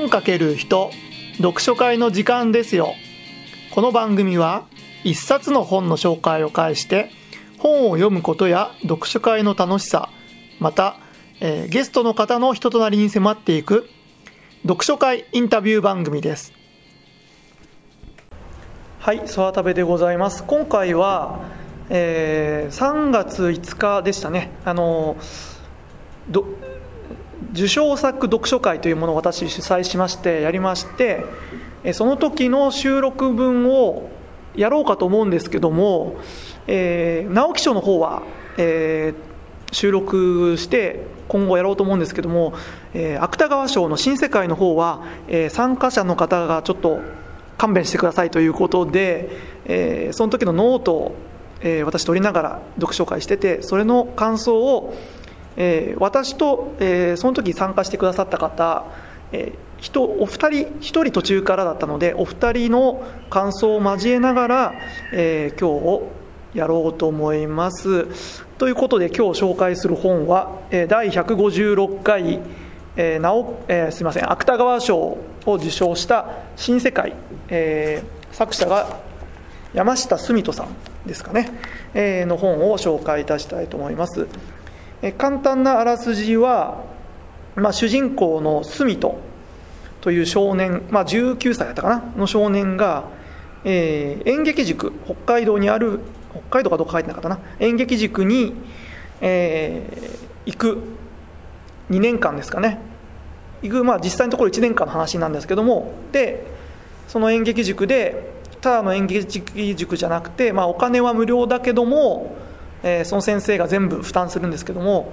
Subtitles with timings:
[0.00, 0.90] 本かける人
[1.36, 2.94] 読書会の時間ですよ。
[3.74, 4.64] この番組は
[5.04, 7.10] 一冊の本の紹介を介して
[7.58, 10.08] 本を読むことや読書会の楽しさ
[10.58, 10.96] また、
[11.40, 13.90] えー、ゲストの方の人となりに迫っていく
[14.62, 16.54] 読書会インタビュー番組です。
[19.00, 20.44] はい空食べでございます。
[20.44, 21.40] 今回は、
[21.90, 24.50] えー、3月5日でしたね。
[24.64, 25.18] あの
[26.30, 26.46] ど
[27.52, 31.24] 受賞作読書会というものを私主催しましてやりまして
[31.92, 34.10] その時の収録分を
[34.54, 36.16] やろうかと思うんですけども、
[36.66, 38.22] えー、直木賞の方は、
[38.58, 42.54] えー、収録して今後やろうと思うんですけども、
[42.92, 47.00] えー、芥川賞の新世界の方は、えー、参加者の方がちょっと
[47.56, 49.30] 勘弁してくださいということで、
[49.66, 51.14] えー、その時のノートを、
[51.60, 54.94] えー、私取りながら読書会しててそれの感想を
[55.56, 58.84] えー、私と、えー、その時参加してくださった方、
[59.32, 64.74] えー、人お二人1人途中からだったのでお二人の感想を交えながら、
[65.12, 66.08] えー、今日を
[66.54, 68.44] やろうと思います。
[68.58, 72.40] ということで今日紹介する本は、え、第156回、
[72.96, 77.14] えーなおえー、すみません芥川賞を受賞した「新世界」
[77.48, 78.98] えー、作者が
[79.72, 80.68] 山下澄人さん
[81.06, 81.48] ですかね、
[81.94, 84.26] えー、の本を紹介いたしたいと思います。
[85.16, 86.84] 簡単なあらすじは、
[87.56, 89.18] まあ、主人公の住人
[90.00, 93.04] という少年、まあ、19歳だったかなの少年が、
[93.64, 98.54] えー、演劇塾北海道にある北海道かどうか書いてなかったな演劇塾に、
[99.20, 100.82] えー、行く
[101.90, 102.78] 2年間ですかね。
[103.62, 106.46] 行く、まあ、実際のところ1年間の話なんですけどもで
[107.08, 109.42] その演劇塾でただの演劇
[109.74, 112.36] 塾じゃなくて、まあ、お金は無料だけども
[112.82, 115.12] えー、その先生が全部負担するんですけども、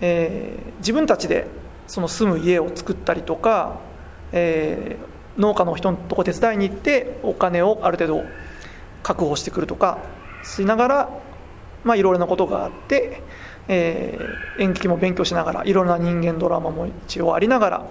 [0.00, 1.46] えー、自分たちで
[1.86, 3.80] その住む家を作ったりとか、
[4.32, 8.24] えー、農家の人のとこ手伝いに行ってお金をある程度
[9.02, 9.98] 確保してくるとか
[10.44, 11.10] しながら、
[11.84, 13.22] まあ、いろいろなことがあって、
[13.68, 17.82] えー、演劇も勉強しながらいろんな人間ドラマも一応ありながらっ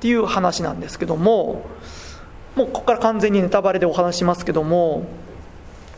[0.00, 1.66] ていう話なんですけども
[2.56, 5.04] もうここから完全にネタバレでお話しますけども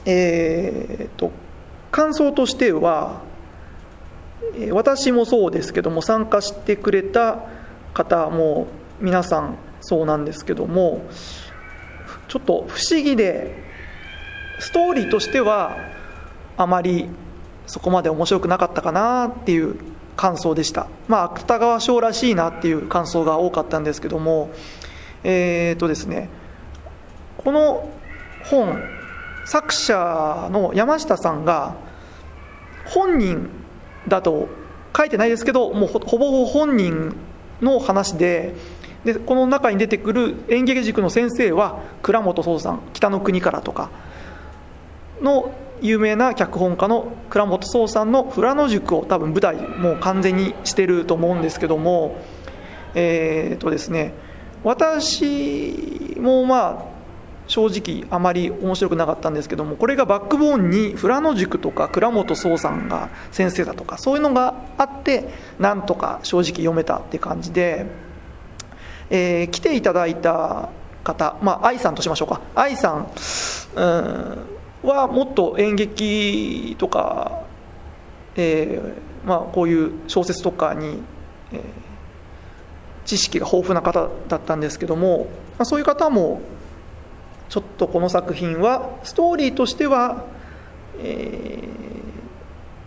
[0.04, 1.30] えー、っと
[1.92, 3.20] 感想としては
[4.72, 7.38] 私もそうですけども参加してくれた
[7.94, 8.66] 方も
[9.00, 11.02] 皆さんそうなんですけども
[12.28, 13.54] ちょっと不思議で
[14.58, 15.76] ストーリーとしては
[16.56, 17.08] あまり
[17.66, 19.76] そこまで面白くなかったかなっていう
[20.16, 20.88] 感想でした。
[21.08, 24.50] まあ芥川賞らしいなっていう感想が多かったんですけども
[25.24, 26.28] えっ、ー、とですね
[27.38, 27.88] この
[28.44, 28.82] 本
[29.44, 31.76] 作者の山下さんが
[32.84, 33.48] 本人
[34.08, 34.48] だと
[34.96, 37.14] 書いてないですけどもうほぼほぼ本人
[37.60, 38.54] の話で
[39.04, 43.90] でこの中に出てくる演劇塾の先生は倉本壮さん北の国からとか
[45.20, 52.16] の有名な脚本家の倉本壮さんの富良野塾を多分舞台もう完全にしてると思うんですけども
[52.94, 54.12] えー、とですね
[54.64, 56.91] 私もまあ
[57.48, 67.86] 正直あまり面白くなかったんですけどもこれがバックボーンに富良野塾とか倉本壮さんが先生だとかそういうのがあってなんとか正直読めたって感じで、
[69.10, 70.70] えー、来ていただいた
[71.04, 72.40] 方まあ愛さんとしましょうか。
[72.54, 73.08] 愛さん
[74.82, 77.42] はもっと演劇とか、
[78.36, 80.98] えーまあ、こういう小説とかに、
[81.52, 81.60] えー、
[83.04, 85.28] 知識が豊富な方だったんですけども、
[85.58, 86.40] まあ、そういう方も
[87.52, 90.24] ちょっとこの作品はストーリーとしては、
[91.02, 91.66] えー、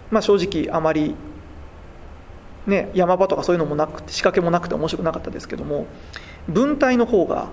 [0.10, 1.14] まあ、正直あまり、
[2.66, 5.86] ね、山場とかそういうのもなくて仕掛けもなくて面白くなかったですけども
[6.50, 7.50] 文体の方が、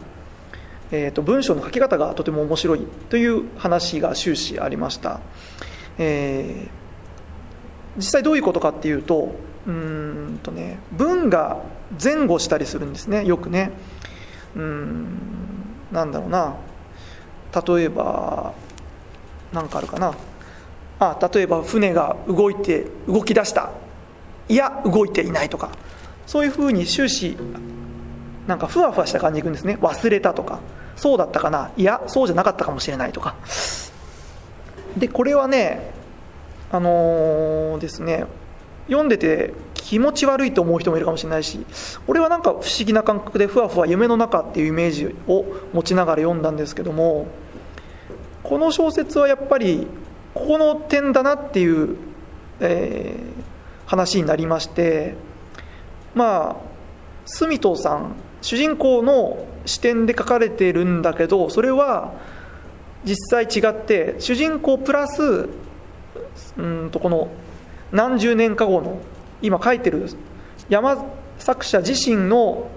[0.91, 5.21] えーと、文章の書き方がとても面白いという話が終始ありました、
[5.99, 9.35] えー、実際どういうことかっていうと
[9.67, 11.63] うんとね文が
[12.03, 13.71] 前後したりするんですねよくね。
[14.57, 15.19] うん
[15.93, 16.57] なんだろうな。
[17.55, 18.55] 例えば
[19.53, 20.15] 何かあるかな？
[20.99, 23.71] あ例えば船が動いて動き出した。
[24.49, 25.71] いや動いていないとか。
[26.27, 27.37] そういうふうに終始
[28.47, 29.77] なんかふわふわした感じでいくんですね。
[29.81, 30.61] 忘れたとか。
[30.97, 31.73] そうだったかな？
[31.77, 33.35] いやそうじゃなかったかもしれないとか。
[34.97, 35.93] でこれはね
[36.71, 38.27] あのー、ですね
[38.87, 41.65] 読んでて気持ち悪いと思う人もいるかもしれないし
[42.07, 47.27] 俺はなんか不思議な感覚でふわふわ夢の中っていうイメージを持ちながら読んだんですけども
[48.53, 49.87] この小説はやっぱり
[50.35, 51.97] ここの点だなっていう、
[52.61, 55.15] えー、話になりまして
[56.15, 56.57] まあ
[57.25, 62.13] 住藤さん主人公の視点で書かれてるんだけどそれは
[63.07, 65.49] 実際違って主人公プラス
[66.59, 67.31] うんとこの
[67.91, 69.01] 何十年か後の
[69.41, 70.11] 今書いてる
[70.69, 71.07] 山
[71.39, 72.69] 作者自身の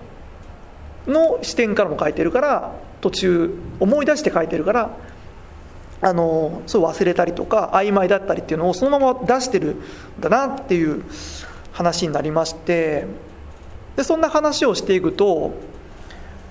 [1.05, 4.97] の視点からも書いてるから途中思い出して書いてるから
[6.01, 9.81] あのそう忘れたりとか曖昧だったりっていうのをそのまま出してるん
[10.19, 11.03] だなっていう
[11.71, 13.05] 話になりまして
[13.95, 15.53] でそんな話をしていくと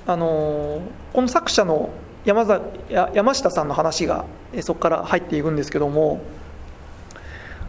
[0.07, 0.83] あの
[1.13, 1.91] この作者の
[2.25, 4.25] 山山下さんの話が
[4.63, 6.23] そこから入っていくんですけども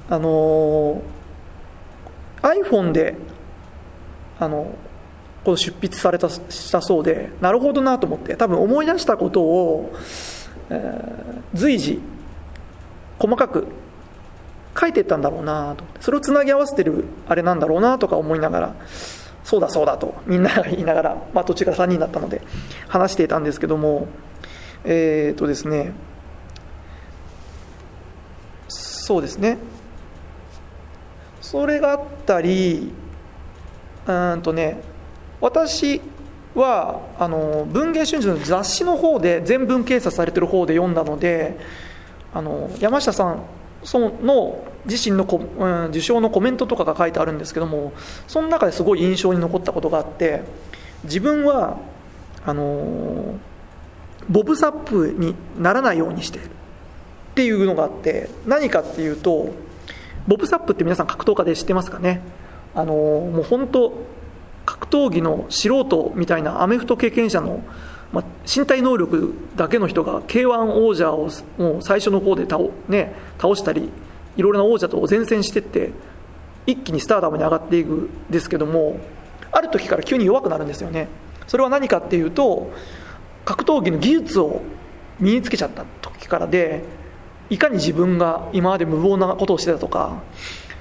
[0.09, 1.01] あの
[2.41, 3.15] iPhone で
[4.39, 4.75] あの
[5.43, 9.93] この出筆されたしたそうでなるほどなと思って多分思い出したことを、
[11.53, 12.01] 随時
[13.19, 13.67] 細かく
[14.79, 15.83] 書いていったんだろうなと。
[16.01, 18.75] それをつなぎ合わせてるあれなんだろうなとか思いながら
[19.43, 22.41] そうだそうだとみんなが言いながら、まあ、途中から3人だったので
[22.87, 24.07] 話していたんですけども
[24.83, 25.93] えっ、とですね
[28.67, 29.59] そうですね。
[31.41, 32.91] それがあったり
[34.07, 34.81] うんとね
[35.41, 36.01] 私
[36.55, 41.57] はあの文藝春秋の雑誌の方で全文掲載されてる方で読んだので
[42.33, 43.43] あの山下さん
[43.83, 47.93] その自身のこ、うん、受賞のコメントとかが書いてあるんですけども
[48.27, 50.43] その中ですごい印象に残ったことがあって
[51.03, 51.77] 自分は
[52.45, 53.39] あの
[54.29, 56.49] ボブ・サップにならないようにしているっ
[57.35, 59.49] ていうのがあって何かっていうと
[60.27, 62.21] ボブ・サップって皆さん格闘家で知ってますかね？
[62.73, 63.93] あのもう本当
[64.65, 67.63] 格闘技の素人みたいなアメフト経験者の、
[68.11, 73.89] まあ、身体能力だけの人が k 1王者をもう最初の方で倒,、ね、倒したり
[74.37, 75.91] いろいろな王者と前線していって
[76.67, 78.99] 一気にスターダムに上がっていくんですけども
[79.51, 81.07] ある時から急に弱くなるんですよね。
[81.47, 82.71] それは何かっていうと
[83.45, 84.61] 格闘技の技術を
[85.19, 86.83] 身につけちゃった時からで
[87.49, 90.21] いかに自分が今まで無謀なことをしてたとか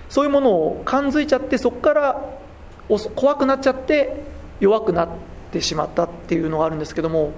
[0.08, 2.24] そういうものを感づいちゃってそこから
[2.88, 4.22] 怖くなっちゃって
[4.60, 5.08] 弱くなっ
[5.52, 7.32] てしまったっていうのがあるんですけども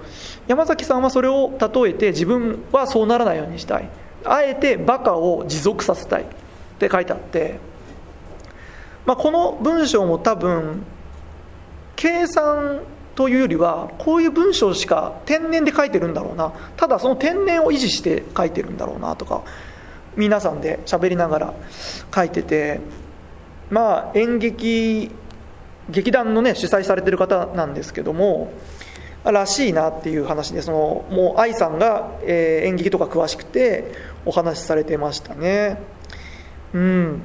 [0.47, 3.89] 山崎さんはそれを例えて自分はそうならないようにしたい。
[4.25, 6.23] あえてバカを持続させたい。
[6.23, 6.25] っ
[6.79, 7.59] て書いてあって、
[9.07, 10.83] まあ、この文章も多分
[11.95, 12.81] 計算
[13.15, 16.51] というよりはこういう文章しか天然で書いてるんだろうな。
[16.75, 19.43] ただその天然を維持して書いてるんだろうなとか
[20.15, 21.53] 皆さんで喋りながら
[22.13, 22.79] 書いてて。
[23.69, 25.11] まあ演劇
[25.89, 28.51] 劇団のね主催されてる方なんですけども
[29.23, 33.91] らしいなっていう話でそのもう愛さんが、えー、演劇とか詳しくて
[34.25, 35.79] お話しされてましたね。
[36.73, 37.21] うん。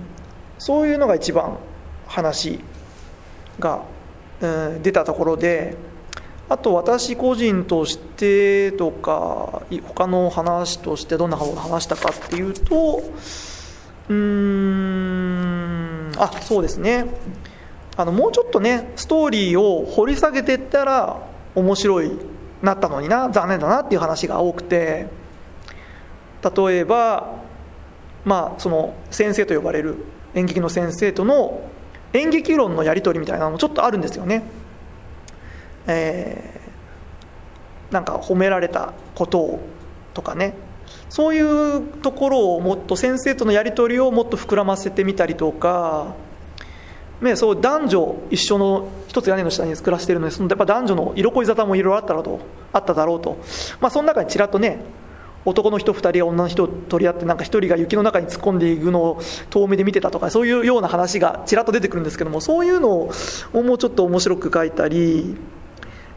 [0.59, 1.59] そういうのが一番
[2.07, 2.61] 話
[3.59, 3.83] が、
[4.41, 5.77] うん、出たところで
[6.49, 13.03] あと私個人としてとか他の話としてどんなことを話したかっていうと
[14.09, 17.07] うーんあそうですね。
[17.97, 21.21] あのもうちょっとねストーリーを掘り下げていったら
[21.55, 22.11] 面白い
[22.63, 25.07] なったのにな残念だなっていう話が多くて
[26.43, 27.37] 例えば
[28.25, 29.97] まあその先生と呼ばれる
[30.35, 31.61] 演劇の先生との
[32.13, 34.43] 演劇論のやり取りみたいなのもちょっとあるんですよね。
[35.87, 39.61] えー、なんか褒められたことを
[40.15, 40.55] とかね
[41.09, 46.15] そういうところをもっと先生とのやり取りをもっと膨らませてみたりとか
[47.23, 52.41] ね、そう男女一緒の一つ屋根の下に暮らしているのでそのやっぱ男女の色恋沙汰もいろいろあったろうと
[52.73, 53.39] あっただろうと、
[53.81, 54.85] まあ、その中にちらっとね
[55.45, 63.13] 男の人2人が女の人を取り合ってなんか1人が雪の中に突っ込んでいくのを遠目で見てたとかそういうような話がちらっと出てくるんですけどもそういうのを
[63.53, 65.37] もうちょっと面白く書いたり、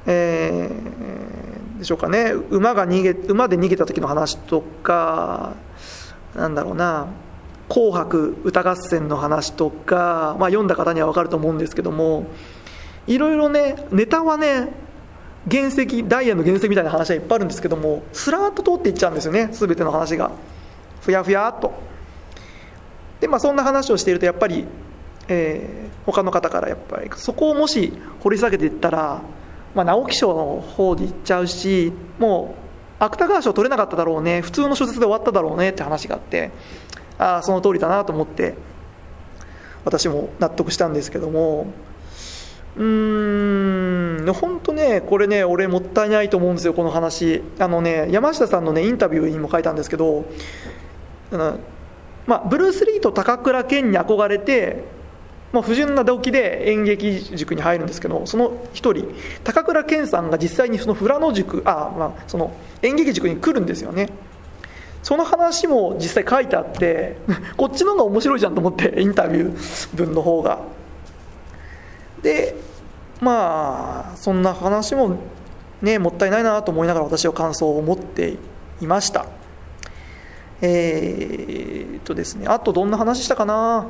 [0.05, 2.31] えー、でしょうかね。
[2.49, 5.55] 馬が逃げ馬で逃げた時の話とか
[6.35, 7.07] なんだろうな。
[7.69, 12.27] 紅白歌合戦の話とか、まあ、読んだ方には分かると思うんですけども
[13.07, 14.69] いろいろねネタはね
[15.49, 20.31] 原石ダイヤの原石みたいな話はいっぱいあるんですけどもスラーッと通っていっちゃうんですよね全ての話が。
[21.01, 21.71] ふやふやっと。
[23.19, 24.65] でまあそんな話をしているとやっぱり、
[25.27, 29.21] えー、他の方からやっぱりそこをもし掘り下げていったら、
[29.75, 32.55] まあ、直木賞の方でいっちゃうしも
[32.99, 36.51] う芥川賞取れなかっただろうね普通の小説で終わっただろうねって話があって。
[37.17, 38.55] ああその通りだなと思って
[39.83, 41.67] 私も納得したんですけども
[42.75, 47.41] うーん本当ねこれね俺もったいないと思うんですよこの話。
[47.59, 50.25] あのね山下さんのねインタビューにも書いたんですけど
[51.31, 51.59] あの
[52.27, 54.83] まあ、ブルース・リーと高倉健に憧れて
[55.55, 64.09] まあ、不純な動機で演劇塾に入るんですけどその一人高倉健さんが実際にその富良野塾あ、まあ、その演劇塾に来るんですよね。
[65.05, 67.17] その話も実際書いてあって
[67.57, 70.61] こっちの方が面白いじゃんと思ってインタビュー文の方が。
[72.23, 72.55] で
[73.21, 75.17] まあそんな話も
[75.83, 78.37] ねもったいないなと思いながら私は感想を持って
[78.81, 79.27] いました。
[80.61, 83.85] えー、っとですねあとどんな話したかな？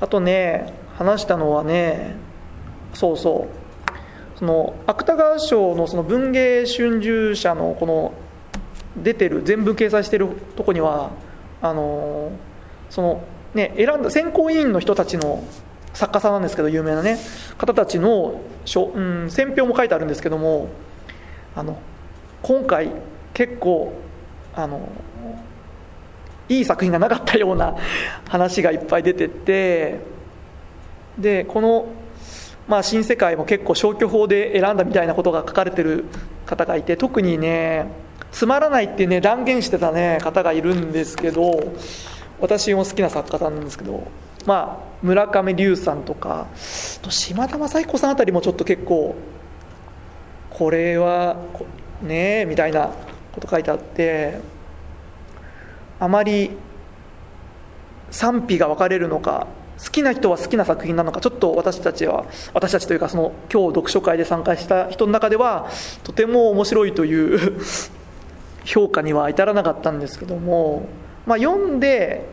[0.00, 2.16] あとね話したのはね
[2.92, 3.46] そうそ
[4.34, 4.38] う。
[4.40, 8.12] その芥川賞のその文芸春秋社のこの
[9.02, 11.10] 出てる全部掲載してるとこには
[11.62, 12.32] あの
[12.90, 13.24] その
[13.54, 15.44] ね選んだ選考委員の人たちの
[15.92, 17.18] 作家さんなんですけど有名なね
[17.58, 18.40] 方たちの
[18.74, 20.68] うん、選評も書いてあるんですけども
[21.54, 21.78] あの
[22.42, 22.90] 今回
[23.32, 23.92] 結構
[24.54, 24.88] あの
[26.48, 27.76] いい作品がなかったような
[28.28, 30.00] 話がいっぱい出てて
[31.18, 31.86] でこの、
[32.68, 36.04] まあ、新世界も結構消去法で選んだみたいなことが書かれてる
[36.44, 37.86] 方がいて特にね
[38.32, 41.72] つまらないってね断言してたね方がいるんですけど
[42.40, 44.06] 私も好きな作家さんなんですけど
[44.44, 46.46] まあ村上龍さんとか
[47.08, 49.14] 島田雅彦さんあたりもちょっと結構
[50.50, 51.36] これは
[52.02, 52.90] ねえみたいな
[53.32, 54.40] こと書いてあって
[55.98, 56.50] あまり
[58.10, 59.46] 賛否が分かれるのか
[59.82, 65.68] 好きな人は好きな作品なのかちょっと私たちは私たちというかその今日読書会で参加した人の中では
[66.02, 67.60] とても面白いという
[68.66, 70.88] 評価には至らなかったんですけども、
[71.24, 72.28] まあ、読んで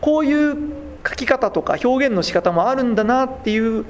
[0.00, 0.56] こういう
[1.08, 3.86] 書き方とか表現の仕方もあるんだなっていう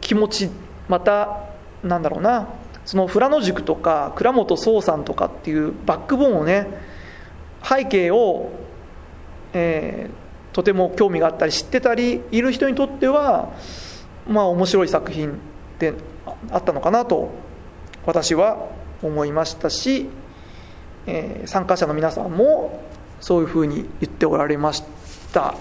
[0.00, 0.50] 気持ち
[0.88, 1.44] また
[1.82, 2.48] なんだろうな
[2.84, 6.66] その富良野塾とか倉本壮さんとかっていうバックボーンをね
[7.62, 8.50] 背景を、
[9.52, 13.52] えー、とても興味があったり知ってたりいる人にとっては
[14.26, 15.38] まあ面白い作品
[15.78, 15.94] で
[16.50, 17.30] あったのかなと
[18.04, 18.68] 私は
[19.02, 20.08] 思いましたし、
[21.06, 22.82] えー、参加者の皆さんも
[23.20, 24.82] そういうふうに言っておられまし
[25.32, 25.54] た。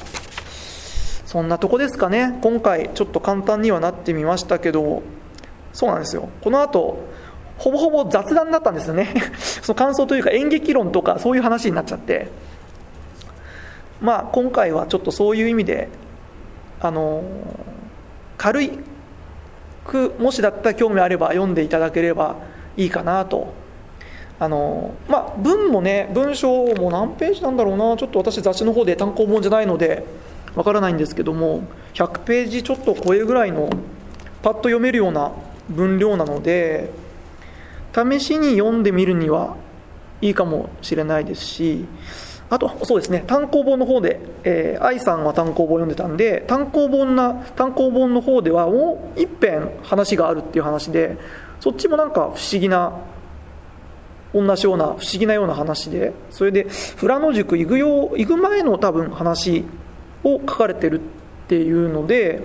[1.25, 2.37] そんなとこですかね。
[2.41, 5.01] 今回ちょっと簡単にはなってみましたけど
[5.71, 6.29] そうなんですよ。
[6.41, 7.07] この後
[7.57, 9.13] ほぼほぼ雑談だったんですよね。
[9.39, 12.27] その感想というか演劇論とかそういう話になっちゃって。
[14.01, 15.87] まあ今回はちょっとそういう意味で
[16.81, 17.23] あの
[18.37, 18.71] 軽い
[19.85, 22.35] くもしだったら興味あれば読んでいただければ
[22.77, 23.53] いいかなと。
[24.39, 27.95] あのまあ文もね文章も何ページなんだろうな。
[27.97, 30.05] ちょっと私雑誌の方で単行本じゃないので
[30.55, 31.63] わからないんですけども
[31.93, 33.69] 100ページちょっと超えぐらいの
[34.41, 35.31] パッと読めるような
[35.69, 36.91] 分量なので
[37.93, 39.57] 試しに読んでみるには
[40.21, 41.85] いいかもしれないですし
[42.49, 51.17] あとそうですね単行本の方で、えー、愛さんは単行本読んでたんで単行本な単行本の方ではもう一編話があるっていう話で
[51.61, 52.99] そっちもなんか不思議な
[54.33, 56.67] 同じような不思議なような話でそれで
[56.99, 59.63] 富良野塾行くよ行く前の多分話
[60.23, 62.41] を書かれてるっていうので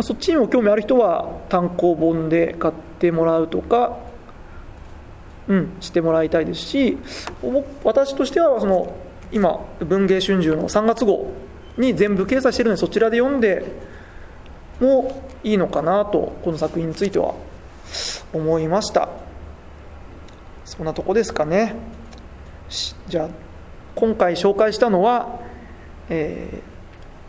[0.00, 3.98] そっちにも興味ある人は単行本で買ってもらうとか
[5.48, 6.98] うん、してもらいたいですし
[7.82, 8.96] 私としてはその
[9.32, 11.32] 今文藝春秋の3月号
[11.78, 13.64] に全部掲載してるのでそちらで読んで
[14.80, 17.34] もいいのかなとこの作品については。
[18.32, 19.08] 思いました。
[20.64, 21.74] そんなとこですかね。
[23.08, 23.28] じゃあ
[23.94, 25.40] 今回紹介したのは、
[26.08, 26.62] え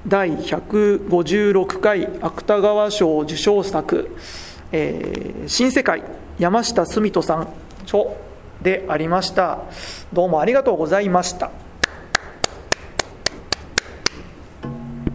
[0.05, 4.15] ー、第156回芥川賞受賞作
[4.72, 6.03] 「えー、新世界」
[6.39, 7.48] 山下澄人さん
[7.83, 8.05] 著
[8.62, 9.60] でありました。
[10.13, 11.51] どうもありがとうございました。